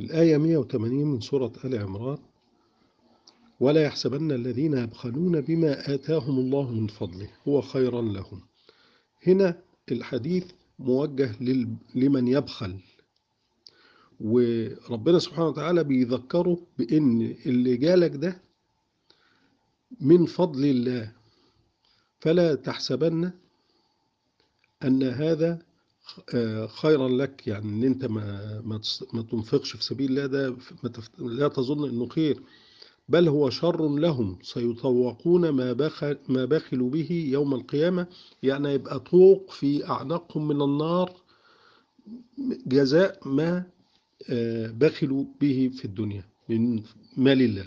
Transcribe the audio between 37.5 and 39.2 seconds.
القيامة يعني يبقى